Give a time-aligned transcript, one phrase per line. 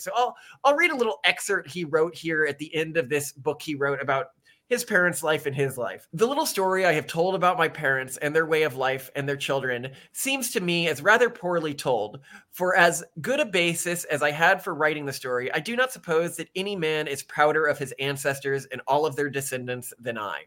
[0.00, 3.32] So I'll I'll read a little excerpt he wrote here at the end of this
[3.32, 4.26] book he wrote about
[4.70, 6.06] his parents' life and his life.
[6.12, 9.28] The little story I have told about my parents and their way of life and
[9.28, 12.20] their children seems to me as rather poorly told.
[12.52, 15.92] For as good a basis as I had for writing the story, I do not
[15.92, 20.16] suppose that any man is prouder of his ancestors and all of their descendants than
[20.16, 20.44] I.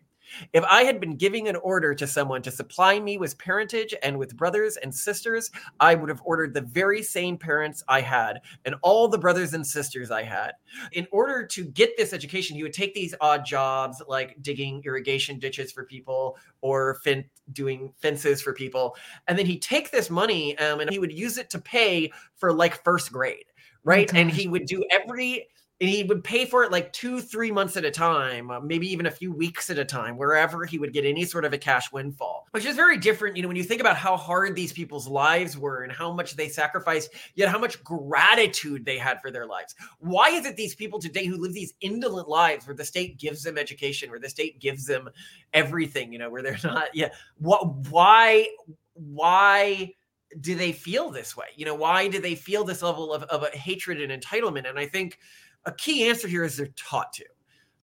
[0.53, 4.17] If I had been giving an order to someone to supply me with parentage and
[4.17, 8.75] with brothers and sisters, I would have ordered the very same parents I had and
[8.81, 10.53] all the brothers and sisters I had.
[10.91, 15.39] In order to get this education, he would take these odd jobs like digging irrigation
[15.39, 18.95] ditches for people or fin- doing fences for people.
[19.27, 22.53] And then he'd take this money um, and he would use it to pay for
[22.53, 23.45] like first grade.
[23.83, 24.09] Right.
[24.13, 25.47] Oh, and he would do every
[25.81, 28.89] and he would pay for it like two, three months at a time, uh, maybe
[28.91, 31.57] even a few weeks at a time, wherever he would get any sort of a
[31.57, 33.35] cash windfall, which is very different.
[33.35, 36.35] You know, when you think about how hard these people's lives were and how much
[36.35, 39.75] they sacrificed, yet how much gratitude they had for their lives.
[39.99, 43.43] Why is it these people today who live these indolent lives where the state gives
[43.43, 45.09] them education, where the state gives them
[45.53, 48.47] everything, you know, where they're not, yeah, what, why,
[48.93, 49.93] why?
[50.41, 51.45] do they feel this way?
[51.55, 54.67] You know, why do they feel this level of, of hatred and entitlement?
[54.67, 55.19] And I think
[55.65, 57.25] a key answer here is they're taught to.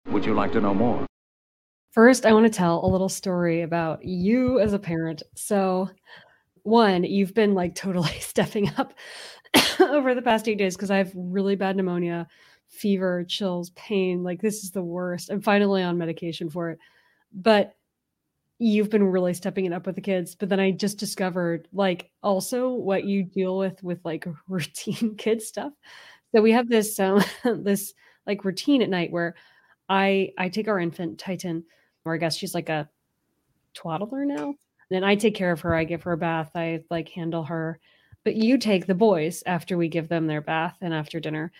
[0.06, 1.06] Would you like to know more?
[1.90, 5.22] First, I want to tell a little story about you as a parent.
[5.34, 5.88] So,
[6.62, 8.94] one, you've been like totally stepping up
[9.80, 12.26] over the past eight days because I have really bad pneumonia,
[12.68, 14.22] fever, chills, pain.
[14.22, 15.30] Like, this is the worst.
[15.30, 16.78] I'm finally on medication for it.
[17.32, 17.76] But
[18.58, 20.34] you've been really stepping it up with the kids.
[20.34, 25.42] But then I just discovered, like, also what you deal with with like routine kid
[25.42, 25.72] stuff.
[26.34, 27.94] So we have this um, this
[28.26, 29.34] like routine at night where
[29.88, 31.64] I I take our infant Titan,
[32.04, 32.88] or I guess she's like a
[33.74, 34.48] twaddler now.
[34.48, 34.56] And
[34.90, 35.74] then I take care of her.
[35.74, 36.50] I give her a bath.
[36.54, 37.78] I like handle her.
[38.24, 41.52] But you take the boys after we give them their bath and after dinner,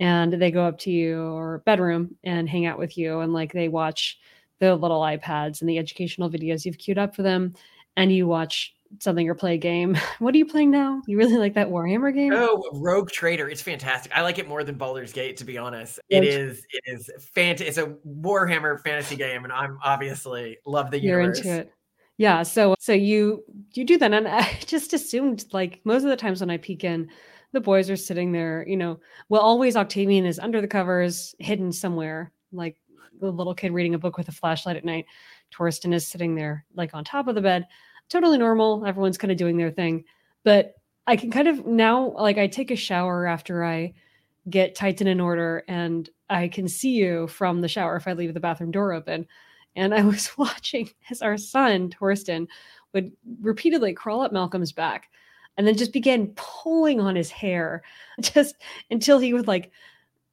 [0.00, 3.68] and they go up to your bedroom and hang out with you, and like they
[3.68, 4.18] watch
[4.60, 7.52] the little iPads and the educational videos you've queued up for them,
[7.96, 9.96] and you watch something or play a game.
[10.18, 11.02] What are you playing now?
[11.06, 12.32] You really like that Warhammer game?
[12.32, 13.48] Oh, Rogue Trader.
[13.48, 14.12] It's fantastic.
[14.14, 15.98] I like it more than Baldur's Gate, to be honest.
[16.08, 17.68] It is it is fantastic.
[17.68, 21.44] It's a Warhammer fantasy game, and I'm obviously love the universe.
[21.44, 21.72] You're into it.
[22.18, 22.44] Yeah.
[22.44, 23.42] So so you
[23.72, 24.12] you do that.
[24.12, 27.08] And I just assumed like most of the times when I peek in,
[27.52, 31.72] the boys are sitting there, you know, well, always Octavian is under the covers, hidden
[31.72, 32.76] somewhere, like
[33.20, 35.06] the little kid reading a book with a flashlight at night.
[35.52, 37.66] Torsten is sitting there like on top of the bed
[38.12, 38.86] totally normal.
[38.86, 40.04] Everyone's kind of doing their thing.
[40.44, 40.74] But
[41.06, 43.94] I can kind of now, like, I take a shower after I
[44.50, 48.34] get Titan in order and I can see you from the shower if I leave
[48.34, 49.26] the bathroom door open.
[49.74, 52.46] And I was watching as our son, Torsten,
[52.92, 55.08] would repeatedly crawl up Malcolm's back
[55.56, 57.82] and then just began pulling on his hair
[58.20, 58.56] just
[58.90, 59.70] until he would like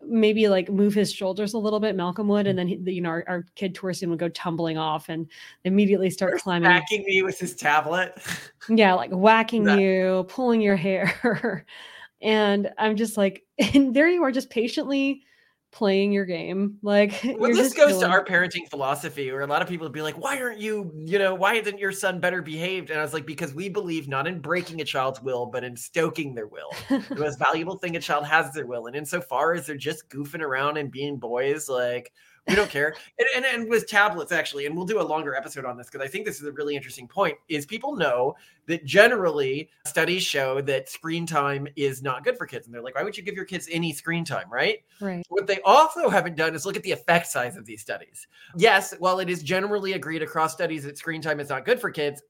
[0.05, 2.69] maybe like move his shoulders a little bit, Malcolm would, and mm-hmm.
[2.69, 5.27] then he, you know our, our kid Torsten would go tumbling off and
[5.63, 8.15] immediately start First climbing, whacking me with his tablet.
[8.69, 11.65] yeah, like whacking that- you, pulling your hair,
[12.21, 15.23] and I'm just like, and there you are, just patiently
[15.71, 16.77] playing your game.
[16.81, 20.01] Like, well, this goes to our parenting philosophy, where a lot of people would be
[20.01, 23.13] like, "Why aren't you, you know, why isn't your son better behaved?" And I was
[23.13, 26.69] like, "Because we believe not in breaking a child's will, but in stoking their will.
[26.89, 30.09] the most valuable thing a child has is their will, and insofar as they're just
[30.09, 32.11] goofing around and being boys, like."
[32.49, 32.95] We don't care.
[33.17, 36.05] And, and, and with tablets, actually, and we'll do a longer episode on this because
[36.05, 37.37] I think this is a really interesting point.
[37.47, 42.65] Is people know that generally studies show that screen time is not good for kids,
[42.65, 44.79] and they're like, why would you give your kids any screen time, right?
[44.99, 45.25] Right.
[45.29, 48.27] What they also haven't done is look at the effect size of these studies.
[48.57, 51.89] Yes, while it is generally agreed across studies that screen time is not good for
[51.89, 52.21] kids,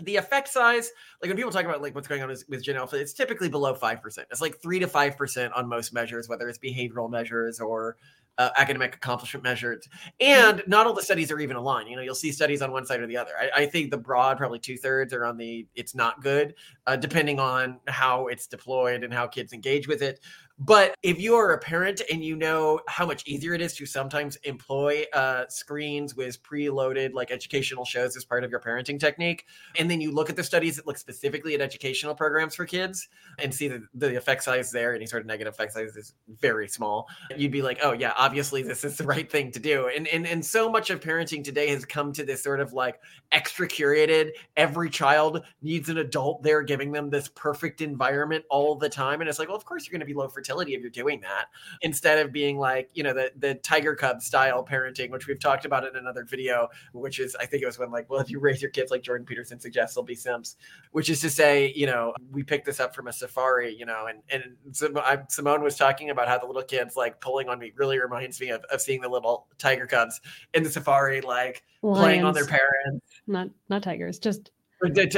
[0.00, 0.90] the effect size,
[1.22, 3.48] like when people talk about like what's going on with, with Gen Alpha, it's typically
[3.48, 4.28] below five percent.
[4.30, 7.96] It's like three to five percent on most measures, whether it's behavioral measures or
[8.38, 9.88] uh, academic accomplishment measures.
[10.20, 11.88] And not all the studies are even aligned.
[11.88, 13.32] You know, you'll see studies on one side or the other.
[13.38, 16.54] I, I think the broad, probably two thirds, are on the it's not good,
[16.86, 20.20] uh, depending on how it's deployed and how kids engage with it.
[20.58, 23.84] But if you are a parent and you know how much easier it is to
[23.84, 29.44] sometimes employ uh, screens with preloaded like educational shows as part of your parenting technique,
[29.78, 33.08] and then you look at the studies that look specifically at educational programs for kids
[33.38, 36.68] and see that the effect size there, any sort of negative effect size is very
[36.68, 37.06] small,
[37.36, 39.90] you'd be like, oh yeah, obviously this is the right thing to do.
[39.94, 42.98] And and and so much of parenting today has come to this sort of like
[43.30, 44.30] extra curated.
[44.56, 49.28] Every child needs an adult there giving them this perfect environment all the time, and
[49.28, 51.46] it's like, well, of course you're going to be low fertility if you're doing that
[51.82, 55.64] instead of being like you know the the tiger cub style parenting which we've talked
[55.64, 58.38] about in another video which is i think it was when like well if you
[58.38, 60.56] raise your kids like jordan peterson suggests they'll be simps,
[60.92, 64.06] which is to say, you know, we picked this up from a safari, you know,
[64.06, 67.98] and and Simone was talking about how the little kids like pulling on me really
[67.98, 70.20] reminds me of, of seeing the little tiger cubs
[70.54, 72.00] in the safari, like Lions.
[72.00, 73.06] playing on their parents.
[73.26, 74.50] Not not tigers, just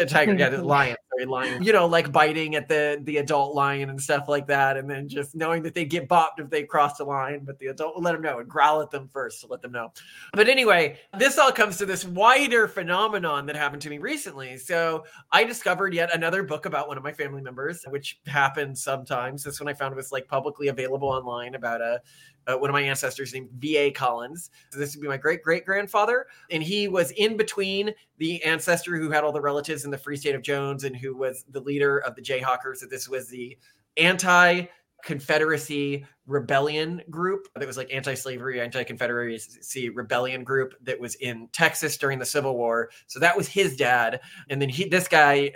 [0.06, 1.62] tiger, yeah, the lion, sorry, lion.
[1.68, 5.08] You know, like biting at the the adult lion and stuff like that, and then
[5.08, 8.02] just knowing that they get bopped if they cross the line, but the adult will
[8.02, 9.92] let them know and growl at them first to let them know.
[10.32, 14.56] But anyway, this all comes to this wider phenomenon that happened to me recently.
[14.58, 19.42] So I discovered yet another book about one of my family members, which happens sometimes.
[19.42, 22.00] This one I found was like publicly available online about a
[22.48, 23.90] uh, one of my ancestors named V.A.
[23.92, 24.50] Collins.
[24.70, 26.26] So this would be my great great grandfather.
[26.50, 30.16] And he was in between the ancestor who had all the relatives in the Free
[30.16, 32.78] State of Jones and who was the leader of the Jayhawkers.
[32.78, 33.56] So this was the
[33.96, 34.66] anti
[35.04, 42.18] Confederacy rebellion group that was like anti-slavery, anti-confederacy rebellion group that was in Texas during
[42.18, 42.90] the Civil War.
[43.06, 44.20] So that was his dad,
[44.50, 45.52] and then he this guy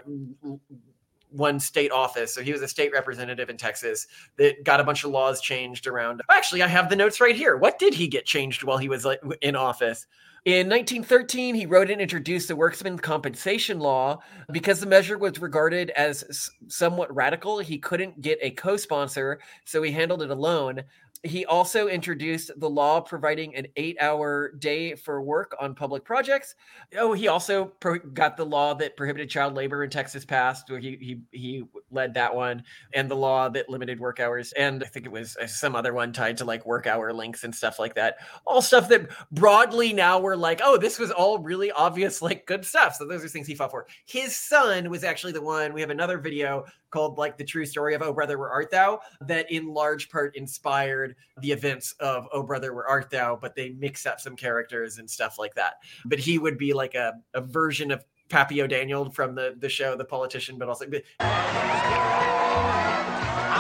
[1.32, 2.34] one state office.
[2.34, 4.06] So he was a state representative in Texas
[4.36, 6.22] that got a bunch of laws changed around.
[6.30, 7.56] Actually, I have the notes right here.
[7.56, 9.06] What did he get changed while he was
[9.40, 10.06] in office?
[10.44, 14.18] In 1913, he wrote and introduced the Workmen's Compensation Law.
[14.50, 19.82] Because the measure was regarded as somewhat radical, he couldn't get a co sponsor, so
[19.82, 20.82] he handled it alone
[21.24, 26.56] he also introduced the law providing an eight hour day for work on public projects.
[26.98, 30.80] Oh, he also pro- got the law that prohibited child labor in Texas passed, where
[30.80, 34.52] he, he, he led that one, and the law that limited work hours.
[34.52, 37.44] And I think it was uh, some other one tied to like work hour links
[37.44, 38.16] and stuff like that.
[38.46, 42.64] All stuff that broadly now we're like, oh, this was all really obvious, like good
[42.64, 42.96] stuff.
[42.96, 43.86] So those are things he fought for.
[44.06, 45.72] His son was actually the one.
[45.72, 49.00] We have another video called like the true story of Oh Brother Where Art Thou
[49.22, 53.70] that in large part inspired the events of Oh Brother Where Art Thou, but they
[53.70, 55.74] mix up some characters and stuff like that.
[56.04, 59.94] But he would be like a, a version of Pappy O'Daniel from the the show,
[59.94, 60.86] The Politician, but also.
[60.86, 61.28] I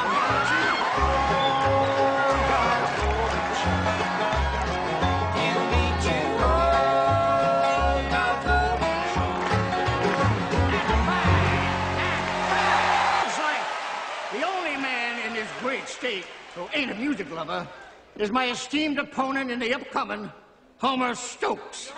[0.08, 0.62] want you.
[14.32, 17.68] The only man in this great state who ain't a music lover,
[18.16, 20.32] is my esteemed opponent in the upcoming
[20.78, 21.92] Homer Stokes.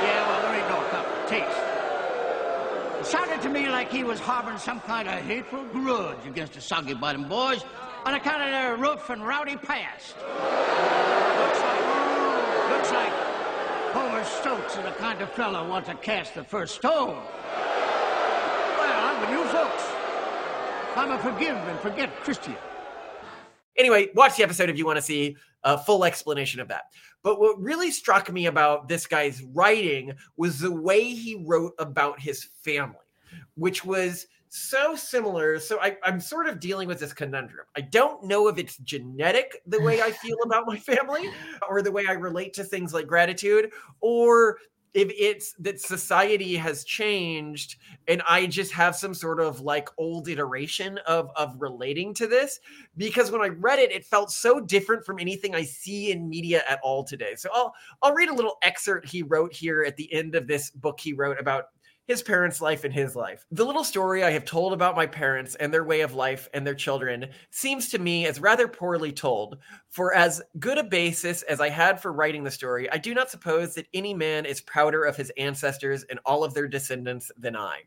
[0.00, 1.59] Yeah, well, there ain't no cup taste.
[3.00, 6.60] It sounded to me like he was harboring some kind of hateful grudge against the
[6.60, 7.64] Soggy Bottom boys
[8.04, 10.16] on account of their rough and rowdy past.
[10.18, 11.80] Looks like,
[12.70, 13.12] looks like
[13.94, 17.16] Homer Stokes is the kind of fellow who wants to cast the first stone.
[18.76, 19.82] Well, I'm with you folks.
[20.94, 22.56] I'm a forgive and forget Christian.
[23.80, 25.34] Anyway, watch the episode if you want to see
[25.64, 26.82] a full explanation of that.
[27.22, 32.20] But what really struck me about this guy's writing was the way he wrote about
[32.20, 32.98] his family,
[33.54, 35.58] which was so similar.
[35.58, 37.64] So I, am sort of dealing with this conundrum.
[37.74, 41.30] I don't know if it's genetic, the way I feel about my family,
[41.68, 43.72] or the way I relate to things like gratitude,
[44.02, 44.58] or
[44.94, 47.76] if it's that society has changed
[48.08, 52.60] and i just have some sort of like old iteration of of relating to this
[52.96, 56.62] because when i read it it felt so different from anything i see in media
[56.68, 57.34] at all today.
[57.36, 60.70] So i'll i'll read a little excerpt he wrote here at the end of this
[60.70, 61.66] book he wrote about
[62.10, 63.46] his parents' life and his life.
[63.52, 66.66] The little story I have told about my parents and their way of life and
[66.66, 69.58] their children seems to me as rather poorly told.
[69.90, 73.30] For as good a basis as I had for writing the story, I do not
[73.30, 77.54] suppose that any man is prouder of his ancestors and all of their descendants than
[77.54, 77.82] I.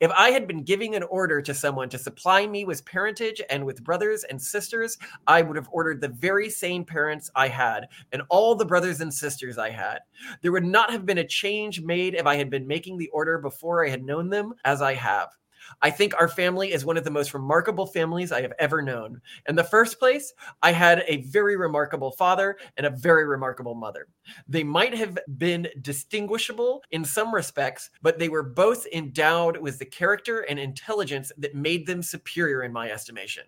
[0.00, 3.64] If I had been giving an order to someone to supply me with parentage and
[3.64, 8.22] with brothers and sisters, I would have ordered the very same parents I had and
[8.28, 10.00] all the brothers and sisters I had.
[10.40, 13.38] There would not have been a change made if I had been making the order
[13.38, 15.28] before I had known them as I have.
[15.80, 19.20] I think our family is one of the most remarkable families I have ever known.
[19.48, 24.08] In the first place, I had a very remarkable father and a very remarkable mother.
[24.48, 29.86] They might have been distinguishable in some respects, but they were both endowed with the
[29.86, 33.44] character and intelligence that made them superior in my estimation.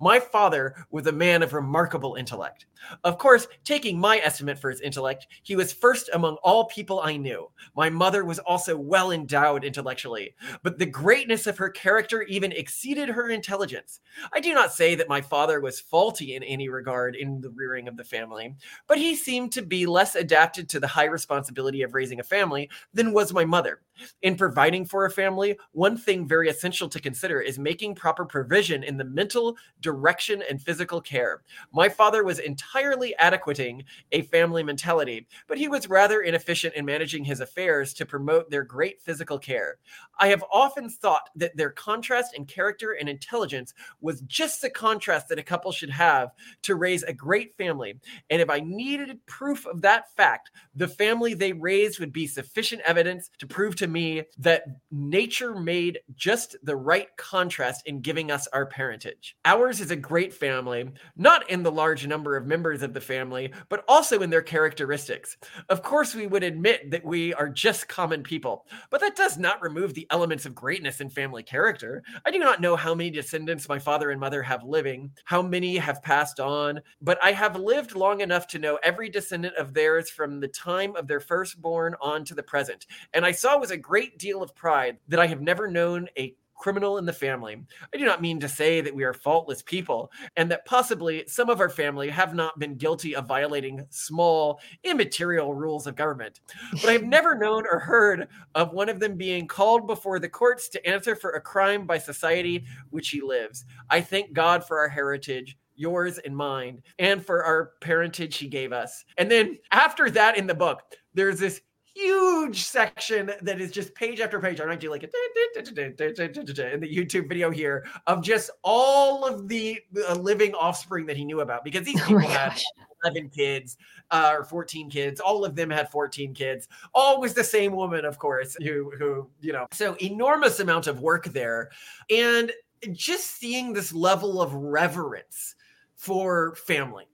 [0.00, 2.66] My father was a man of remarkable intellect.
[3.04, 7.16] Of course, taking my estimate for his intellect, he was first among all people I
[7.16, 7.50] knew.
[7.74, 13.08] My mother was also well endowed intellectually, but the greatness of her character even exceeded
[13.08, 14.00] her intelligence.
[14.32, 17.88] I do not say that my father was faulty in any regard in the rearing
[17.88, 18.54] of the family,
[18.86, 22.70] but he seemed to be less adapted to the high responsibility of raising a family
[22.92, 23.80] than was my mother.
[24.22, 28.82] In providing for a family, one thing very essential to consider is making proper provision
[28.82, 31.42] in the mental, direction, and physical care.
[31.72, 37.24] My father was entirely adequating a family mentality, but he was rather inefficient in managing
[37.24, 39.76] his affairs to promote their great physical care.
[40.18, 45.28] I have often thought that their contrast in character and intelligence was just the contrast
[45.28, 46.30] that a couple should have
[46.62, 47.98] to raise a great family.
[48.30, 52.82] And if I needed proof of that fact, the family they raised would be sufficient
[52.82, 58.48] evidence to prove to me that nature made just the right contrast in giving us
[58.48, 59.36] our parentage.
[59.56, 63.50] Ours is a great family, not in the large number of members of the family,
[63.70, 65.38] but also in their characteristics.
[65.70, 69.62] Of course, we would admit that we are just common people, but that does not
[69.62, 72.02] remove the elements of greatness in family character.
[72.26, 75.78] I do not know how many descendants my father and mother have living, how many
[75.78, 80.10] have passed on, but I have lived long enough to know every descendant of theirs
[80.10, 82.84] from the time of their firstborn on to the present.
[83.14, 86.34] And I saw with a great deal of pride that I have never known a
[86.56, 87.62] criminal in the family.
[87.92, 91.50] I do not mean to say that we are faultless people and that possibly some
[91.50, 96.40] of our family have not been guilty of violating small, immaterial rules of government.
[96.72, 100.28] But I have never known or heard of one of them being called before the
[100.28, 103.64] courts to answer for a crime by society which he lives.
[103.90, 108.72] I thank God for our heritage yours and mine, and for our parentage he gave
[108.72, 109.04] us.
[109.18, 110.80] And then after that in the book,
[111.14, 111.60] there's this
[111.96, 114.60] huge section that is just page after page.
[114.60, 119.80] I might do like a in the YouTube video here of just all of the
[120.08, 122.64] uh, living offspring that he knew about because these people oh had gosh.
[123.04, 123.78] 11 kids
[124.10, 125.20] uh, or 14 kids.
[125.20, 126.68] All of them had 14 kids.
[126.94, 129.66] Always the same woman, of course, who who you know.
[129.72, 131.70] So enormous amount of work there,
[132.10, 132.52] and
[132.92, 135.54] just seeing this level of reverence
[135.94, 137.06] for family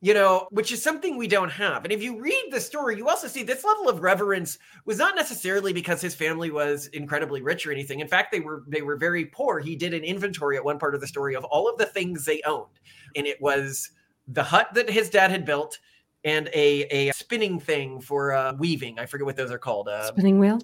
[0.00, 1.84] you know, which is something we don't have.
[1.84, 5.16] And if you read the story, you also see this level of reverence was not
[5.16, 7.98] necessarily because his family was incredibly rich or anything.
[7.98, 9.58] In fact, they were they were very poor.
[9.58, 12.24] He did an inventory at one part of the story of all of the things
[12.24, 12.78] they owned,
[13.16, 13.90] and it was
[14.28, 15.78] the hut that his dad had built
[16.24, 18.98] and a a spinning thing for uh, weaving.
[19.00, 19.88] I forget what those are called.
[19.88, 20.60] Uh, spinning wheel.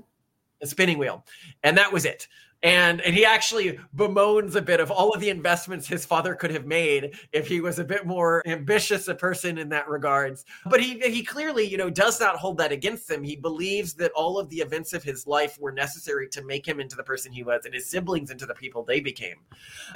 [0.63, 1.25] A spinning wheel,
[1.65, 2.29] and that was it
[2.65, 6.51] and and he actually bemoans a bit of all of the investments his father could
[6.51, 10.45] have made if he was a bit more ambitious a person in that regards.
[10.67, 13.23] But he he clearly you know does not hold that against him.
[13.23, 16.81] He believes that all of the events of his life were necessary to make him
[16.81, 19.37] into the person he was and his siblings into the people they became.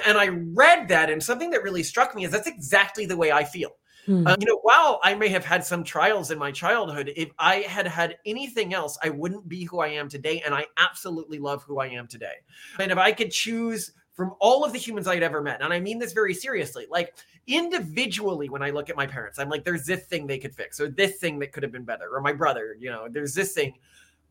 [0.06, 3.32] And i read that and something that really struck me is that's exactly the way
[3.32, 3.77] i feel
[4.08, 4.26] Hmm.
[4.26, 7.56] Uh, you know, while I may have had some trials in my childhood, if I
[7.56, 10.40] had had anything else, I wouldn't be who I am today.
[10.46, 12.36] And I absolutely love who I am today.
[12.80, 15.78] And if I could choose from all of the humans I'd ever met, and I
[15.78, 19.84] mean this very seriously, like individually, when I look at my parents, I'm like, there's
[19.84, 22.32] this thing they could fix, or this thing that could have been better, or my
[22.32, 23.74] brother, you know, there's this thing.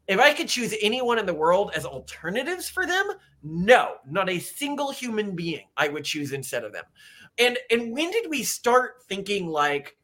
[0.07, 3.07] If I could choose anyone in the world as alternatives for them,
[3.43, 6.85] no, not a single human being I would choose instead of them.
[7.39, 9.97] And and when did we start thinking like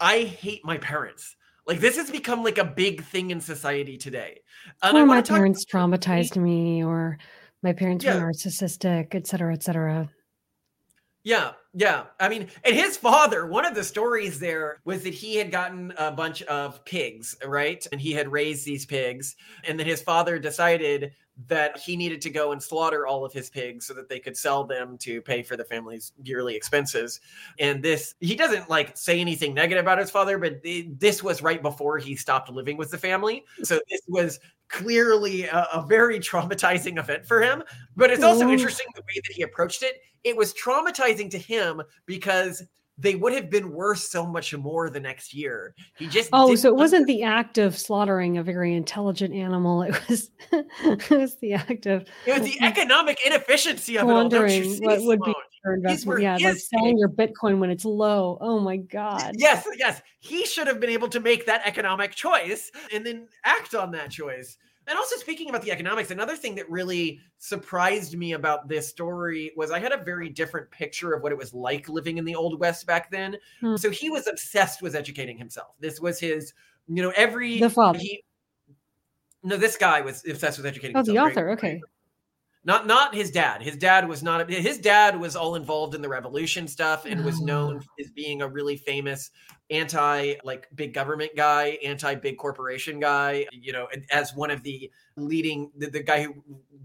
[0.00, 1.36] I hate my parents?
[1.66, 4.40] Like this has become like a big thing in society today.
[4.82, 7.18] And or my parents traumatized me, or
[7.62, 8.16] my parents yeah.
[8.16, 10.10] were narcissistic, et cetera, et cetera.
[11.22, 12.04] Yeah, yeah.
[12.20, 15.94] I mean, and his father, one of the stories there was that he had gotten
[15.96, 17.84] a bunch of pigs, right?
[17.90, 19.34] And he had raised these pigs.
[19.66, 21.12] And then his father decided
[21.48, 24.36] that he needed to go and slaughter all of his pigs so that they could
[24.36, 27.20] sell them to pay for the family's yearly expenses.
[27.58, 31.60] And this, he doesn't like say anything negative about his father, but this was right
[31.60, 33.44] before he stopped living with the family.
[33.64, 34.38] So this was
[34.68, 37.64] clearly a, a very traumatizing event for him.
[37.96, 39.96] But it's also interesting the way that he approached it.
[40.22, 42.62] It was traumatizing to him because
[42.96, 45.74] they would have been worth so much more the next year.
[45.96, 49.82] He just oh, so it wasn't the act of slaughtering a very intelligent animal.
[49.94, 54.80] It was it was the act of it was the economic inefficiency of wondering it
[54.82, 54.88] all.
[54.88, 55.34] what would be
[55.64, 56.22] your investment.
[56.22, 58.38] Yeah, like selling your Bitcoin when it's low.
[58.40, 59.32] Oh my god.
[59.36, 60.02] Yes, yes.
[60.20, 64.10] He should have been able to make that economic choice and then act on that
[64.10, 64.56] choice.
[64.86, 69.52] And also speaking about the economics, another thing that really surprised me about this story
[69.56, 72.34] was I had a very different picture of what it was like living in the
[72.34, 73.36] old west back then.
[73.60, 73.76] Hmm.
[73.76, 75.74] So he was obsessed with educating himself.
[75.80, 76.52] This was his,
[76.86, 77.98] you know, every the father.
[77.98, 78.24] He,
[79.42, 80.96] no, this guy was obsessed with educating.
[80.96, 81.46] Oh, himself, the author.
[81.46, 81.58] Right?
[81.58, 81.80] Okay.
[82.66, 83.62] Not not his dad.
[83.62, 84.48] His dad was not.
[84.48, 88.02] His dad was all involved in the revolution stuff and was known oh.
[88.02, 89.30] as being a really famous
[89.70, 94.90] anti like big government guy, anti big corporation guy, you know, as one of the
[95.16, 96.34] leading the, the guy who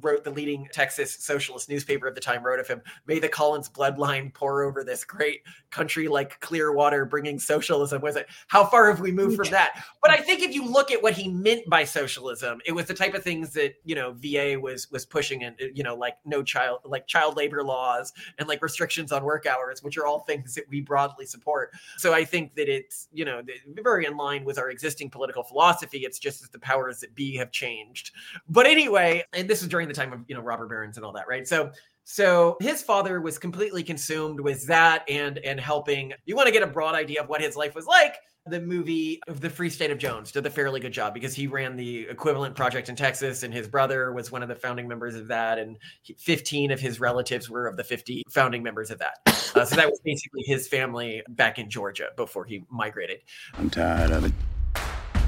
[0.01, 3.69] wrote the leading Texas socialist newspaper at the time wrote of him, may the Collins
[3.69, 8.01] bloodline pour over this great country like Clearwater, bringing socialism.
[8.01, 8.27] Was it?
[8.47, 9.83] How far have we moved from that?
[10.01, 12.93] But I think if you look at what he meant by socialism, it was the
[12.93, 16.43] type of things that you know VA was was pushing, and you know like no
[16.43, 20.55] child like child labor laws and like restrictions on work hours, which are all things
[20.55, 21.71] that we broadly support.
[21.97, 23.41] So I think that it's you know
[23.83, 25.99] very in line with our existing political philosophy.
[25.99, 28.11] It's just that the powers that be have changed.
[28.47, 31.13] But anyway, and this is during the time of you know robber barons and all
[31.13, 31.47] that, right?
[31.47, 31.71] So
[32.11, 36.11] so his father was completely consumed with that and and helping.
[36.25, 38.15] You want to get a broad idea of what his life was like.
[38.47, 41.45] The movie of the Free State of Jones did a fairly good job because he
[41.45, 45.13] ran the equivalent project in Texas, and his brother was one of the founding members
[45.13, 45.77] of that, and
[46.17, 49.19] 15 of his relatives were of the 50 founding members of that.
[49.27, 53.19] Uh, so that was basically his family back in Georgia before he migrated.
[53.53, 54.33] I'm tired of it.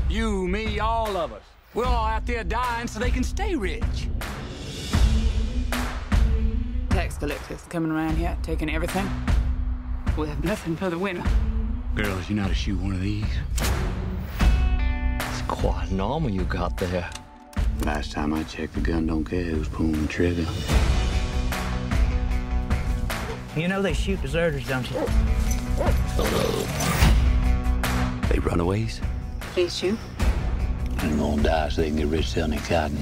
[0.10, 1.44] You, me, all of us.
[1.76, 4.08] We're all out there dying so they can stay rich.
[6.92, 9.10] Tax collectors coming around here, taking everything.
[10.18, 11.24] We have nothing for the winter.
[11.96, 13.24] Girls, you know how to shoot one of these?
[15.22, 17.10] It's quite normal you got there.
[17.86, 20.46] Last time I checked, the gun don't care who's pulling the trigger.
[23.56, 25.00] You know they shoot deserters, don't you?
[28.28, 29.00] They runaways?
[29.56, 29.98] They shoot.
[31.00, 33.02] And gonna die so they can get rich selling cotton.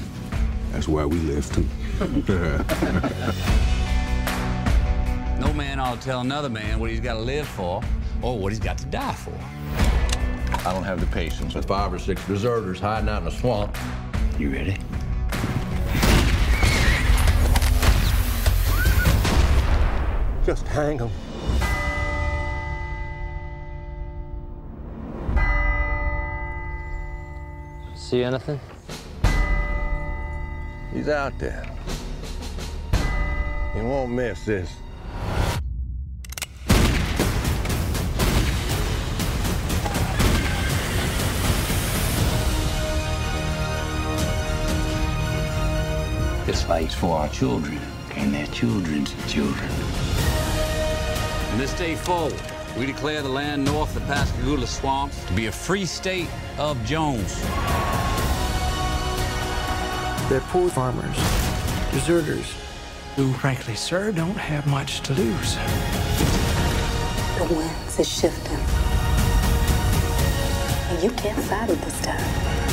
[0.70, 1.68] That's why we left him.
[5.80, 7.82] No man ought to tell another man what he's got to live for
[8.20, 9.32] or what he's got to die for.
[10.68, 13.74] I don't have the patience with five or six deserters hiding out in a swamp.
[14.38, 14.76] You ready?
[20.44, 21.10] Just hang them.
[27.94, 28.60] See anything?
[30.92, 31.64] He's out there.
[33.72, 34.70] He won't miss this.
[46.50, 47.78] This fight's for our children
[48.16, 49.68] and their children's children.
[51.48, 52.34] From this day forward,
[52.76, 56.28] we declare the land north of the Pascagoula swamps to be a free state
[56.58, 57.40] of Jones.
[60.28, 61.16] They're poor farmers,
[61.92, 62.52] deserters,
[63.14, 65.54] who, frankly, sir, don't have much to lose.
[67.38, 68.58] The winds is shifting.
[70.88, 72.69] And you can't fight it this time.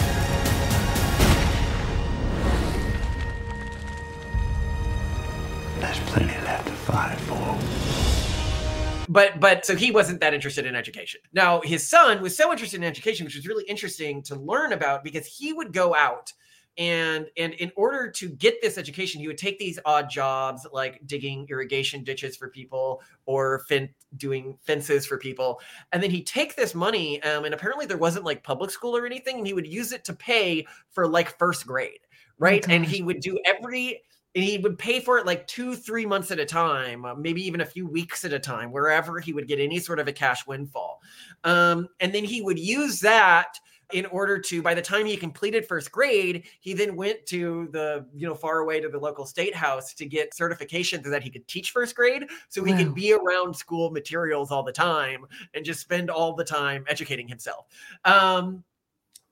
[6.90, 9.08] Left to fight for.
[9.10, 11.22] but but so he wasn't that interested in education.
[11.34, 15.04] Now his son was so interested in education which was really interesting to learn about
[15.04, 16.34] because he would go out
[16.78, 21.02] and and in order to get this education he would take these odd jobs like
[21.08, 25.60] digging irrigation ditches for people or fin- doing fences for people.
[25.92, 29.06] And then he'd take this money um, and apparently there wasn't like public school or
[29.06, 32.00] anything and he would use it to pay for like first grade
[32.40, 32.68] right?
[32.70, 34.04] And he would do every
[34.38, 37.42] and he would pay for it like two three months at a time uh, maybe
[37.46, 40.14] even a few weeks at a time wherever he would get any sort of a
[40.14, 41.02] cash windfall
[41.44, 43.60] um, and then he would use that
[43.94, 48.06] in order to by the time he completed first grade he then went to the
[48.14, 51.30] you know far away to the local state house to get certification so that he
[51.30, 52.78] could teach first grade so he Wow.
[52.78, 57.28] could be around school materials all the time and just spend all the time educating
[57.28, 57.66] himself
[58.06, 58.64] um,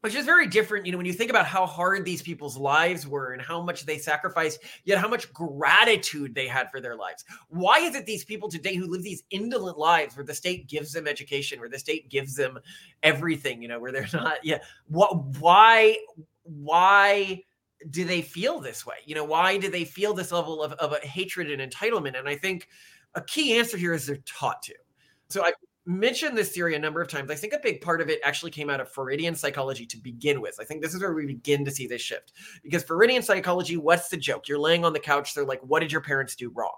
[0.05, 3.07] which is very different you know when you think about how hard these people's lives
[3.07, 7.25] were and how much they sacrificed yet how much gratitude they had for their lives.
[7.49, 10.93] Why is it these people today who live these indolent lives where the state gives
[10.93, 12.59] them education where the state gives them
[13.01, 15.97] everything you know where they're not yeah what why
[16.43, 17.41] why
[17.89, 18.97] do they feel this way?
[19.07, 22.15] You know why do they feel this level of, of hatred and entitlement?
[22.15, 22.67] And i think
[23.15, 24.75] a key answer here is they're taught to.
[25.29, 25.51] So i
[25.85, 27.29] mentioned this theory a number of times.
[27.29, 30.41] I think a big part of it actually came out of freudian psychology to begin
[30.41, 30.57] with.
[30.59, 32.33] I think this is where we begin to see this shift.
[32.63, 34.47] Because freudian psychology what's the joke?
[34.47, 36.77] You're laying on the couch they're like what did your parents do wrong?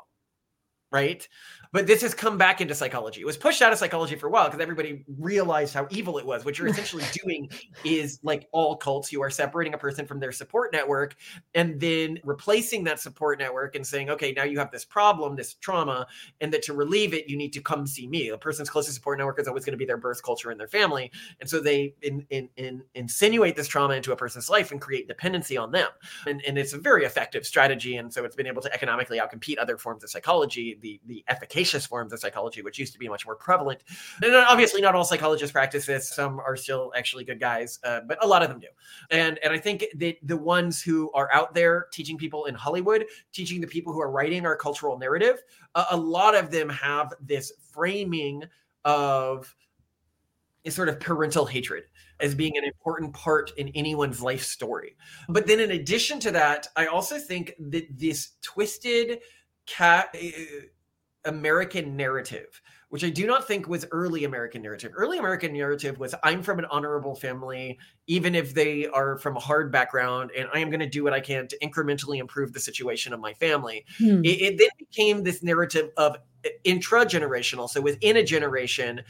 [0.92, 1.28] Right
[1.72, 3.22] but this has come back into psychology.
[3.22, 6.26] It was pushed out of psychology for a while because everybody realized how evil it
[6.26, 6.46] was.
[6.46, 7.50] What you're essentially doing
[7.84, 11.16] is like all cults, you are separating a person from their support network
[11.56, 15.56] and then replacing that support network and saying, okay, now you have this problem, this
[15.56, 16.08] trauma,
[16.42, 18.30] and that to relieve it, you need to come see me.
[18.30, 20.68] A person's closest support network is always going to be their birth culture and their
[20.68, 21.12] family.
[21.40, 25.08] And so they in, in, in, insinuate this trauma into a person's life and create
[25.08, 25.90] dependency on them.
[26.26, 27.98] And, and it's a very effective strategy.
[27.98, 31.24] And so it's been able to economically outcompete other forms of psychology the the the
[31.58, 33.84] efficacious forms of psychology, which used to be much more prevalent.
[34.22, 36.10] And obviously, not all psychologists practice this.
[36.10, 38.68] Some are still actually good guys, uh, but a lot of them do.
[39.12, 43.06] And and I think that the ones who are out there teaching people in Hollywood,
[43.34, 45.42] teaching the people who are writing our cultural narrative,
[45.92, 48.44] a lot of them have this framing
[48.86, 49.54] of
[50.66, 51.84] a sort of parental hatred
[52.20, 54.96] as being an important part in anyone's life story.
[55.30, 59.20] But then, in addition to that, I also think that this twisted
[59.66, 60.66] cat uh,
[61.28, 64.92] American narrative, which I do not think was early American narrative.
[64.96, 69.40] Early American narrative was I'm from an honorable family, even if they are from a
[69.40, 72.60] hard background, and I am going to do what I can to incrementally improve the
[72.60, 73.86] situation of my family.
[73.98, 74.24] Hmm.
[74.24, 77.70] It, it then became this narrative of uh, intra generational.
[77.70, 79.02] So within a generation,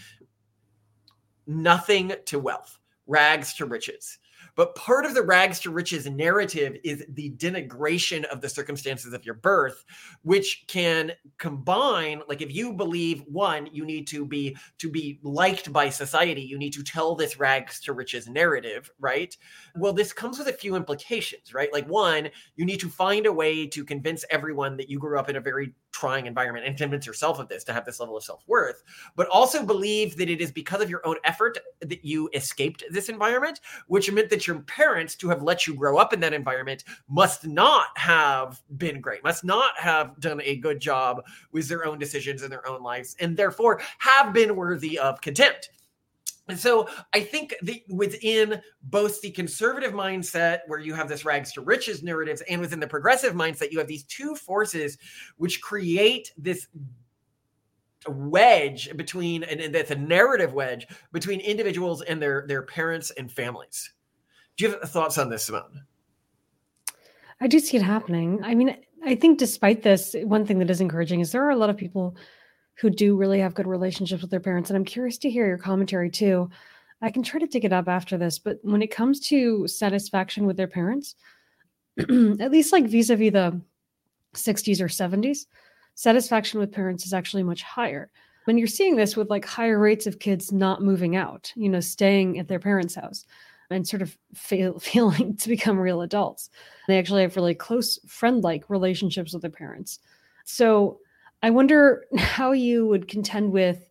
[1.46, 4.20] nothing to wealth rags to riches.
[4.58, 9.24] But part of the rags to riches narrative is the denigration of the circumstances of
[9.24, 9.86] your birth,
[10.24, 15.72] which can combine, like if you believe one, you need to be to be liked
[15.72, 19.38] by society, you need to tell this rags to riches narrative, right?
[19.76, 21.72] Well, this comes with a few implications, right?
[21.72, 25.30] Like one, you need to find a way to convince everyone that you grew up
[25.30, 28.24] in a very trying environment and convince yourself of this to have this level of
[28.24, 28.84] self-worth,
[29.16, 33.10] but also believe that it is because of your own effort that you escaped this
[33.10, 36.84] environment, which meant that your parents to have let you grow up in that environment
[37.10, 41.98] must not have been great, must not have done a good job with their own
[41.98, 45.70] decisions in their own lives, and therefore have been worthy of contempt.
[46.50, 51.52] And so I think that within both the conservative mindset, where you have this rags
[51.54, 54.98] to riches narratives, and within the progressive mindset, you have these two forces
[55.38, 56.68] which create this
[58.08, 63.92] wedge between, and that's a narrative wedge between individuals and their their parents and families.
[64.56, 65.84] Do you have thoughts on this, Simone?
[67.42, 68.42] I do see it happening.
[68.44, 71.56] I mean, I think despite this, one thing that is encouraging is there are a
[71.56, 72.16] lot of people
[72.80, 74.70] who do really have good relationships with their parents.
[74.70, 76.50] And I'm curious to hear your commentary too.
[77.02, 80.46] I can try to dig it up after this, but when it comes to satisfaction
[80.46, 81.16] with their parents,
[82.00, 83.62] at least like vis a vis the
[84.36, 85.46] 60s or 70s,
[85.96, 88.12] satisfaction with parents is actually much higher.
[88.46, 91.80] When you're seeing this with like higher rates of kids not moving out, you know,
[91.80, 93.26] staying at their parents' house
[93.70, 96.50] and sort of fail, failing to become real adults.
[96.88, 100.00] They actually have really close friend like relationships with their parents.
[100.46, 101.00] So
[101.42, 103.88] I wonder how you would contend with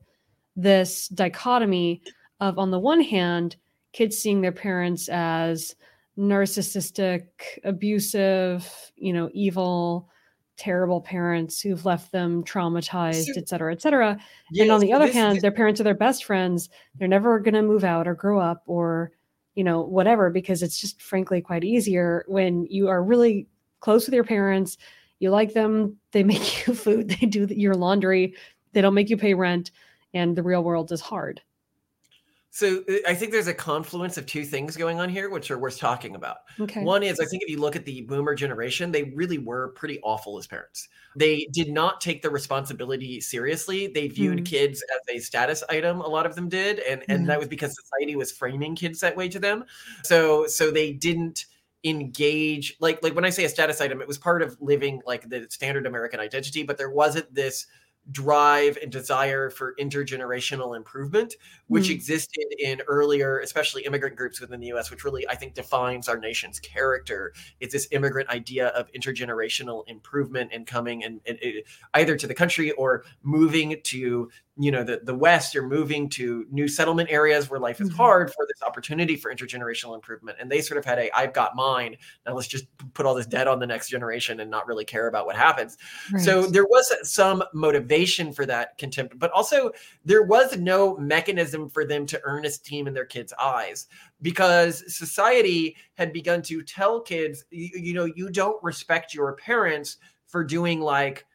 [0.56, 2.02] this dichotomy
[2.40, 3.56] of, on the one hand,
[3.92, 5.74] kids seeing their parents as
[6.18, 7.26] narcissistic,
[7.64, 10.08] abusive, you know, evil,
[10.56, 14.18] terrible parents who've left them traumatized, et cetera, et cetera.
[14.50, 16.70] Yes, and on the other this, hand, this, their parents are their best friends.
[16.94, 19.12] They're never going to move out or grow up or
[19.56, 23.48] you know, whatever, because it's just frankly quite easier when you are really
[23.80, 24.76] close with your parents.
[25.18, 28.34] You like them, they make you food, they do your laundry,
[28.72, 29.70] they don't make you pay rent,
[30.14, 31.40] and the real world is hard.
[32.56, 35.58] So uh, I think there's a confluence of two things going on here, which are
[35.58, 36.38] worth talking about.
[36.58, 36.82] Okay.
[36.82, 40.00] One is I think if you look at the boomer generation, they really were pretty
[40.00, 40.88] awful as parents.
[41.16, 43.88] They did not take the responsibility seriously.
[43.88, 44.46] They viewed mm.
[44.46, 46.00] kids as a status item.
[46.00, 47.26] A lot of them did, and and mm.
[47.26, 49.66] that was because society was framing kids that way to them.
[50.02, 51.44] So so they didn't
[51.84, 55.28] engage like like when I say a status item, it was part of living like
[55.28, 57.66] the standard American identity, but there wasn't this
[58.12, 61.34] drive and desire for intergenerational improvement,
[61.66, 61.90] which mm.
[61.90, 66.16] existed in earlier, especially immigrant groups within the US, which really I think defines our
[66.16, 67.32] nation's character.
[67.60, 71.54] It's this immigrant idea of intergenerational improvement and coming and, and, and
[71.94, 76.46] either to the country or moving to you know the, the west you're moving to
[76.50, 77.96] new settlement areas where life is mm-hmm.
[77.96, 81.54] hard for this opportunity for intergenerational improvement and they sort of had a i've got
[81.54, 84.84] mine now let's just put all this debt on the next generation and not really
[84.84, 85.76] care about what happens
[86.12, 86.22] right.
[86.22, 89.70] so there was some motivation for that contempt but also
[90.04, 93.86] there was no mechanism for them to earn esteem in their kids eyes
[94.22, 99.98] because society had begun to tell kids you, you know you don't respect your parents
[100.26, 101.26] for doing like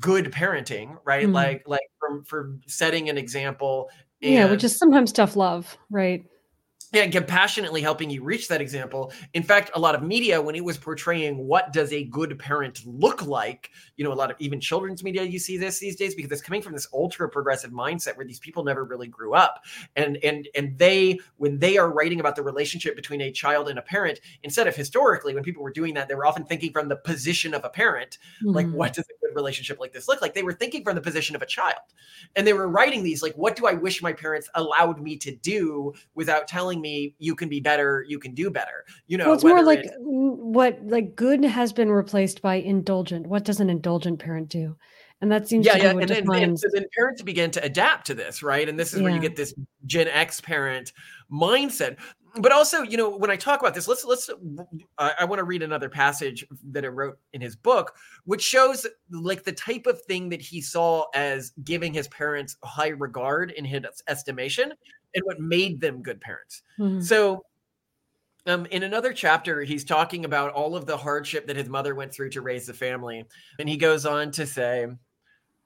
[0.00, 1.24] good parenting, right?
[1.24, 1.34] Mm-hmm.
[1.34, 3.90] Like like from for setting an example.
[4.20, 6.24] yeah, which is sometimes tough love, right?
[6.92, 9.12] Yeah, compassionately helping you reach that example.
[9.32, 12.82] In fact, a lot of media, when it was portraying what does a good parent
[12.84, 16.14] look like, you know, a lot of even children's media, you see this these days
[16.14, 19.64] because it's coming from this ultra progressive mindset where these people never really grew up,
[19.96, 23.78] and and and they when they are writing about the relationship between a child and
[23.78, 26.88] a parent, instead of historically when people were doing that, they were often thinking from
[26.88, 28.50] the position of a parent, mm-hmm.
[28.50, 30.34] like what does a good relationship like this look like?
[30.34, 31.80] They were thinking from the position of a child,
[32.36, 35.34] and they were writing these like, what do I wish my parents allowed me to
[35.34, 38.84] do without telling me you can be better, you can do better.
[39.06, 43.26] You know, well, it's more like it's, what like good has been replaced by indulgent.
[43.26, 44.76] What does an indulgent parent do?
[45.22, 45.90] And that seems yeah, to be yeah.
[45.90, 48.68] And then, defines so then parents begin to adapt to this, right?
[48.68, 49.54] And this is where you get this
[49.86, 50.92] Gen X parent
[51.32, 51.96] mindset.
[52.36, 54.28] But also, you know, when I talk about this, let's let's.
[54.98, 58.86] I, I want to read another passage that I wrote in his book, which shows
[59.10, 63.64] like the type of thing that he saw as giving his parents high regard in
[63.64, 64.72] his estimation,
[65.14, 66.62] and what made them good parents.
[66.78, 67.02] Mhm.
[67.02, 67.44] So,
[68.46, 72.12] um, in another chapter, he's talking about all of the hardship that his mother went
[72.12, 73.24] through to raise the family.
[73.58, 74.88] And he goes on to say,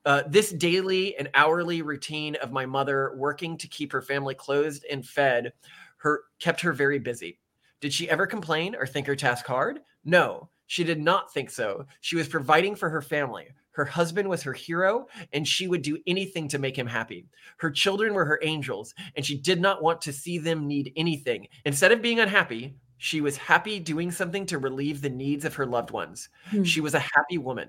[0.05, 4.85] uh, this daily and hourly routine of my mother working to keep her family clothed
[4.91, 5.53] and fed
[5.99, 7.41] her kept her very busy.
[7.81, 9.81] Did she ever complain or think her task hard?
[10.05, 11.87] No, she did not think so.
[12.01, 13.49] She was providing for her family.
[13.77, 17.27] Her husband was her hero, and she would do anything to make him happy.
[17.59, 21.47] Her children were her angels, and she did not want to see them need anything.
[21.67, 25.67] Instead of being unhappy, she was happy doing something to relieve the needs of her
[25.67, 26.31] loved ones.
[26.47, 26.62] Hmm.
[26.62, 27.69] She was a happy woman.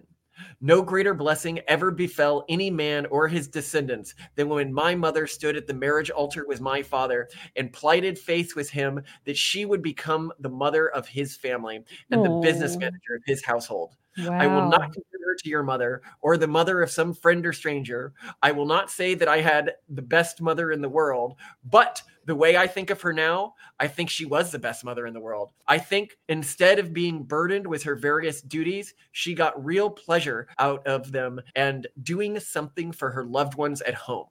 [0.62, 5.58] No greater blessing ever befell any man or his descendants than when my mother stood
[5.58, 9.82] at the marriage altar with my father and plighted faith with him that she would
[9.82, 13.96] become the mother of his family and the business manager of his household.
[14.18, 14.92] I will not Wow.
[15.38, 18.14] To your mother or the mother of some friend or stranger.
[18.42, 22.36] I will not say that I had the best mother in the world, but the
[22.36, 25.20] way I think of her now, I think she was the best mother in the
[25.20, 25.52] world.
[25.68, 30.86] I think instead of being burdened with her various duties, she got real pleasure out
[30.86, 34.28] of them and doing something for her loved ones at home.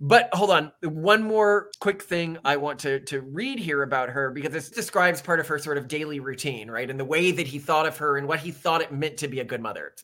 [0.00, 4.30] But hold on, one more quick thing I want to to read here about her
[4.30, 6.88] because this describes part of her sort of daily routine, right?
[6.88, 9.28] And the way that he thought of her and what he thought it meant to
[9.28, 9.94] be a good mother.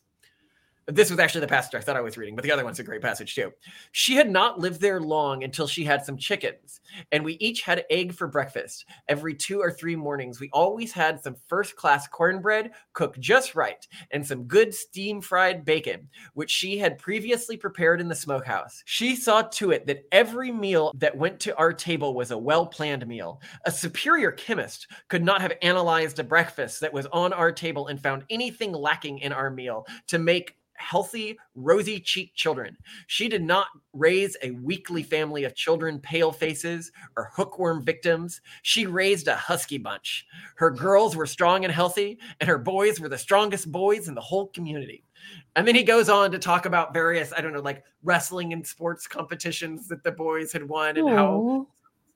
[0.89, 2.85] This was actually the passage I thought I was reading, but the other one's a
[2.85, 3.53] great passage too.
[3.91, 7.85] She had not lived there long until she had some chickens, and we each had
[7.91, 8.87] egg for breakfast.
[9.09, 13.85] Every two or three mornings, we always had some first class cornbread cooked just right,
[14.13, 18.81] and some good steam fried bacon, which she had previously prepared in the smokehouse.
[18.85, 22.65] She saw to it that every meal that went to our table was a well
[22.65, 23.41] planned meal.
[23.65, 28.01] A superior chemist could not have analyzed a breakfast that was on our table and
[28.01, 32.77] found anything lacking in our meal to make healthy, rosy cheeked children.
[33.07, 38.41] She did not raise a weakly family of children, pale faces, or hookworm victims.
[38.63, 40.27] She raised a husky bunch.
[40.57, 44.21] Her girls were strong and healthy, and her boys were the strongest boys in the
[44.21, 45.05] whole community.
[45.57, 48.67] And then he goes on to talk about various, I don't know, like wrestling and
[48.67, 51.67] sports competitions that the boys had won and how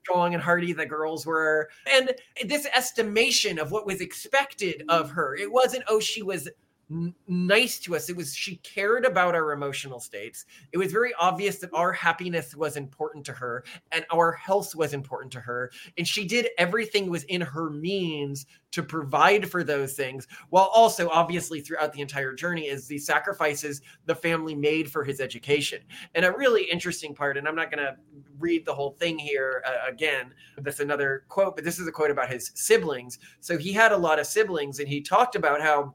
[0.02, 1.68] strong and hardy the girls were.
[1.90, 2.14] And
[2.46, 5.34] this estimation of what was expected of her.
[5.36, 6.48] It wasn't, oh, she was
[6.90, 8.09] n- nice to us.
[8.09, 10.44] It was she cared about our emotional states.
[10.72, 14.94] It was very obvious that our happiness was important to her and our health was
[14.94, 15.70] important to her.
[15.96, 21.09] And she did everything was in her means to provide for those things, while also
[21.09, 25.81] obviously throughout the entire journey is the sacrifices the family made for his education.
[26.14, 27.96] And a really interesting part, and I'm not going to
[28.38, 30.33] read the whole thing here uh, again.
[30.59, 33.18] That's another quote, but this is a quote about his siblings.
[33.40, 35.94] So he had a lot of siblings, and he talked about how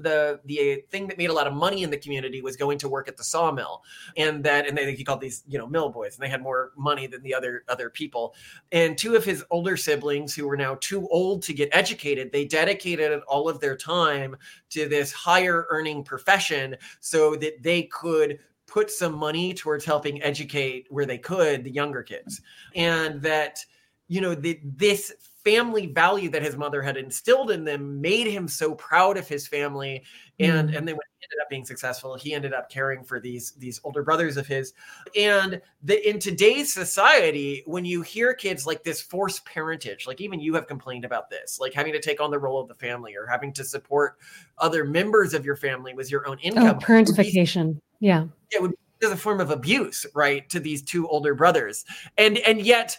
[0.00, 2.88] the the thing that made a lot of money in the community was going to
[2.88, 3.82] work at the sawmill.
[4.16, 6.72] And that and they he called these you know mill boys and they had more
[6.76, 8.34] money than the other other people.
[8.72, 12.44] And two of his older siblings who were now too old to get educated they
[12.44, 14.36] dedicated all of their time
[14.70, 18.38] to this higher earning profession so that they could
[18.70, 22.40] put some money towards helping educate where they could the younger kids.
[22.74, 23.64] And that
[24.08, 25.12] you know the, this
[25.44, 29.46] family value that his mother had instilled in them made him so proud of his
[29.46, 30.02] family
[30.38, 30.76] and Mm.
[30.76, 33.80] and then when he ended up being successful he ended up caring for these these
[33.84, 34.72] older brothers of his
[35.16, 40.40] and the, in today's society when you hear kids like this forced parentage like even
[40.40, 43.14] you have complained about this like having to take on the role of the family
[43.16, 44.16] or having to support
[44.58, 47.80] other members of your family with your own Oh, income be parentification.
[48.00, 48.24] Yeah.
[48.50, 51.84] it would be a form of abuse, right, to these two older brothers.
[52.18, 52.96] And and yet,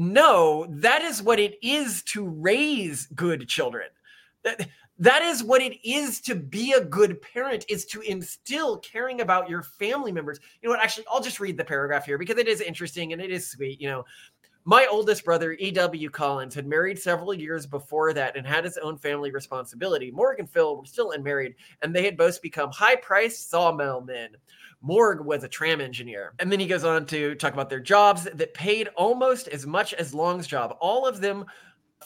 [0.00, 3.88] no, that is what it is to raise good children.
[4.44, 4.66] That
[4.98, 9.50] that is what it is to be a good parent is to instill caring about
[9.50, 10.40] your family members.
[10.62, 10.82] You know what?
[10.82, 13.78] Actually, I'll just read the paragraph here because it is interesting and it is sweet.
[13.78, 14.04] You know,
[14.70, 16.10] my oldest brother, E.W.
[16.10, 20.12] Collins, had married several years before that and had his own family responsibility.
[20.12, 24.28] Morgan and Phil were still unmarried, and they had both become high priced sawmill men.
[24.80, 26.34] Morg was a tram engineer.
[26.38, 29.92] And then he goes on to talk about their jobs that paid almost as much
[29.94, 30.76] as Long's job.
[30.80, 31.46] All of them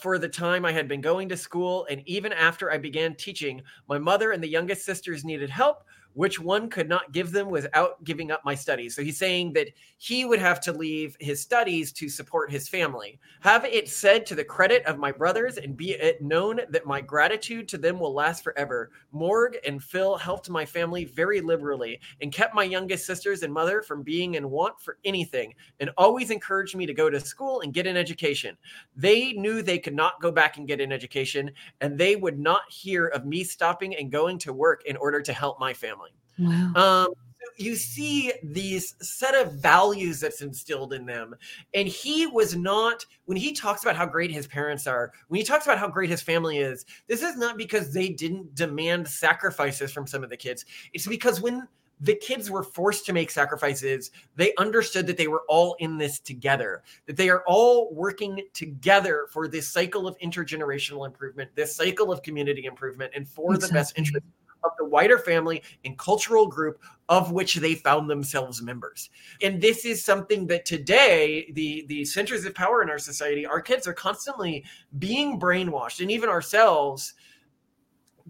[0.00, 3.60] for the time I had been going to school, and even after I began teaching,
[3.90, 8.02] my mother and the youngest sisters needed help which one could not give them without
[8.04, 8.94] giving up my studies.
[8.94, 13.18] So he's saying that he would have to leave his studies to support his family.
[13.40, 17.00] Have it said to the credit of my brothers and be it known that my
[17.00, 18.90] gratitude to them will last forever.
[19.12, 23.82] Morg and Phil helped my family very liberally and kept my youngest sisters and mother
[23.82, 27.74] from being in want for anything and always encouraged me to go to school and
[27.74, 28.56] get an education.
[28.96, 31.50] They knew they could not go back and get an education
[31.80, 35.32] and they would not hear of me stopping and going to work in order to
[35.32, 36.03] help my family.
[36.38, 36.72] Wow.
[36.74, 37.14] Um,
[37.56, 41.34] you see these set of values that's instilled in them.
[41.72, 45.44] And he was not, when he talks about how great his parents are, when he
[45.44, 49.92] talks about how great his family is, this is not because they didn't demand sacrifices
[49.92, 50.64] from some of the kids.
[50.92, 51.68] It's because when
[52.00, 56.18] the kids were forced to make sacrifices, they understood that they were all in this
[56.18, 62.10] together, that they are all working together for this cycle of intergenerational improvement, this cycle
[62.10, 63.68] of community improvement, and for exactly.
[63.68, 64.26] the best interest
[64.64, 69.10] of the wider family and cultural group of which they found themselves members.
[69.42, 73.60] And this is something that today, the, the centers of power in our society, our
[73.60, 74.64] kids are constantly
[74.98, 77.14] being brainwashed, and even ourselves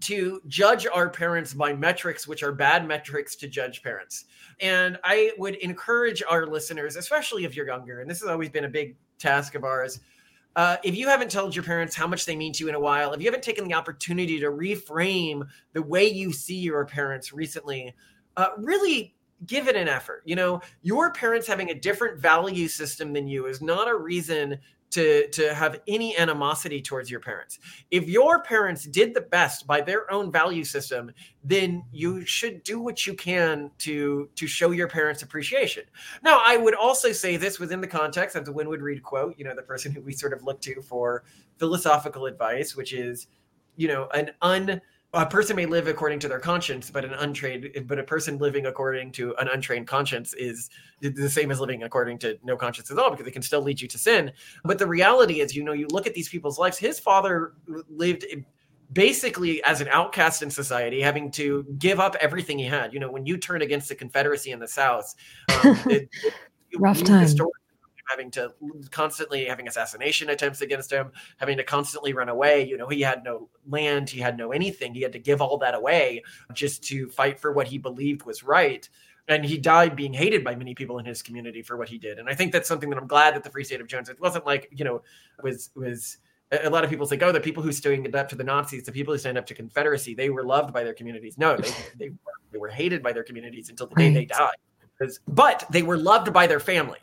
[0.01, 4.25] to judge our parents by metrics which are bad metrics to judge parents.
[4.59, 8.65] And I would encourage our listeners, especially if you're younger, and this has always been
[8.65, 10.01] a big task of ours,
[10.55, 12.79] uh, if you haven't told your parents how much they mean to you in a
[12.79, 17.33] while, if you haven't taken the opportunity to reframe the way you see your parents
[17.33, 17.93] recently,
[18.37, 19.15] uh, really
[19.45, 20.23] give it an effort.
[20.25, 24.57] You know, your parents having a different value system than you is not a reason
[24.95, 27.59] to to have any animosity towards your parents.
[27.91, 31.11] If your parents did the best by their own value system,
[31.43, 35.83] then you should do what you can to to show your parents appreciation.
[36.23, 39.43] Now, I would also say this within the context of the Winwood Reade quote, you
[39.43, 41.23] know, the person who we sort of look to for
[41.57, 43.27] philosophical advice, which is,
[43.75, 44.81] you know, an un
[45.15, 48.65] a person may live according to their conscience, but an untrained, but a person living
[48.65, 50.69] according to an untrained conscience is
[51.01, 53.79] the same as living according to no conscience at all, because it can still lead
[53.79, 54.31] you to sin.
[54.63, 56.77] But the reality is, you know, you look at these people's lives.
[56.77, 57.53] His father
[57.89, 58.25] lived
[58.93, 62.93] basically as an outcast in society, having to give up everything he had.
[62.93, 65.15] You know, when you turn against the Confederacy in the South,
[65.49, 66.33] um, it, it,
[66.79, 67.27] rough time
[68.09, 68.53] having to
[68.91, 72.67] constantly having assassination attempts against him, having to constantly run away.
[72.67, 74.93] You know, he had no land, he had no anything.
[74.93, 78.43] He had to give all that away just to fight for what he believed was
[78.43, 78.87] right.
[79.27, 82.19] And he died being hated by many people in his community for what he did.
[82.19, 84.07] And I think that's something that I'm glad that the Free State of Jones.
[84.07, 85.01] It wasn't like you know
[85.41, 86.17] was was
[86.51, 88.91] a lot of people think, oh, the people who stood up to the Nazis, the
[88.91, 91.37] people who stand up to Confederacy, they were loved by their communities.
[91.39, 94.55] No, they, they, were, they were hated by their communities until the day they died.
[94.97, 96.99] Because, but they were loved by their family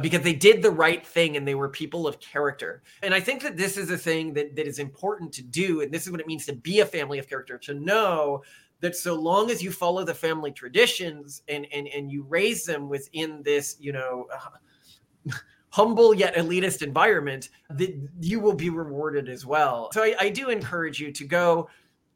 [0.00, 2.82] because they did the right thing and they were people of character.
[3.02, 5.82] And I think that this is a thing that, that is important to do.
[5.82, 8.42] And this is what it means to be a family of character, to know
[8.80, 12.88] that so long as you follow the family traditions and and, and you raise them
[12.88, 15.32] within this, you know, uh,
[15.70, 19.90] humble yet elitist environment, that you will be rewarded as well.
[19.92, 21.68] So I, I do encourage you to go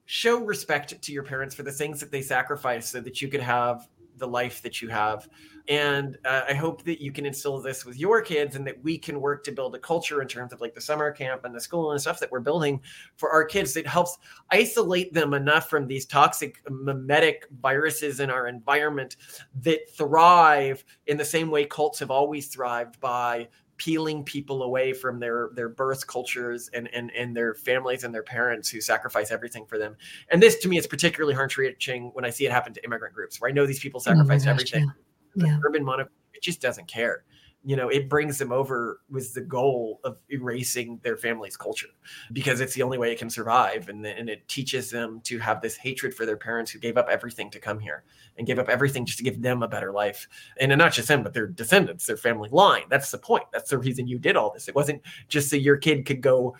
[0.06, 3.40] show respect to your parents for the things that they sacrificed so that you could
[3.40, 5.28] have the life that you have.
[5.66, 8.98] And uh, I hope that you can instill this with your kids and that we
[8.98, 11.60] can work to build a culture in terms of like the summer camp and the
[11.60, 12.82] school and stuff that we're building
[13.16, 14.18] for our kids that helps
[14.50, 19.16] isolate them enough from these toxic mimetic viruses in our environment
[19.62, 25.18] that thrive in the same way cults have always thrived by peeling people away from
[25.18, 29.66] their their birth cultures and and and their families and their parents who sacrifice everything
[29.66, 29.96] for them.
[30.30, 33.14] And this to me is particularly heart wrenching when I see it happen to immigrant
[33.14, 34.92] groups, where I know these people sacrifice oh gosh, everything.
[35.36, 35.46] Yeah.
[35.46, 35.58] yeah.
[35.64, 37.24] urban monoculture, it just doesn't care
[37.64, 41.88] you know it brings them over with the goal of erasing their family's culture
[42.32, 43.88] because it's the only way it can survive.
[43.88, 47.08] And, and it teaches them to have this hatred for their parents who gave up
[47.08, 48.04] everything to come here
[48.36, 50.28] and gave up everything just to give them a better life.
[50.60, 52.84] And not just them but their descendants their family line.
[52.90, 53.44] That's the point.
[53.52, 54.68] That's the reason you did all this.
[54.68, 56.56] It wasn't just so your kid could go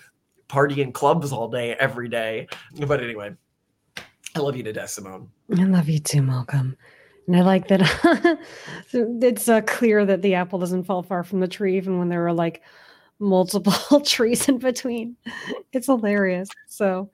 [0.49, 2.49] party in clubs all day every day.
[2.87, 3.35] But anyway
[4.37, 5.29] i love you to death simone.
[5.57, 6.77] I love you too malcolm
[7.27, 8.39] and I like that
[8.93, 12.27] it's uh, clear that the apple doesn't fall far from the tree, even when there
[12.27, 12.63] are like
[13.19, 15.17] multiple trees in between.
[15.73, 16.49] It's hilarious.
[16.67, 17.11] So,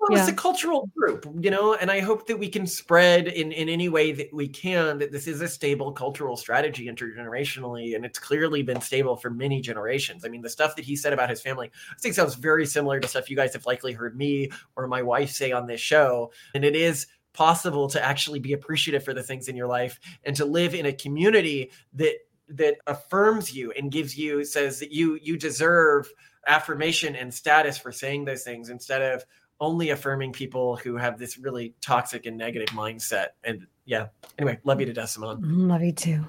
[0.00, 0.24] well, yeah.
[0.24, 3.68] it's a cultural group, you know, and I hope that we can spread in, in
[3.68, 8.18] any way that we can that this is a stable cultural strategy intergenerationally, and it's
[8.18, 10.24] clearly been stable for many generations.
[10.24, 12.98] I mean, the stuff that he said about his family, I think sounds very similar
[12.98, 16.32] to stuff you guys have likely heard me or my wife say on this show.
[16.52, 20.36] And it is possible to actually be appreciative for the things in your life and
[20.36, 22.14] to live in a community that
[22.48, 26.10] that affirms you and gives you says that you you deserve
[26.46, 29.24] affirmation and status for saying those things instead of
[29.60, 34.08] only affirming people who have this really toxic and negative mindset and yeah.
[34.38, 35.68] Anyway, love you to death, Simone.
[35.68, 36.24] Love you too.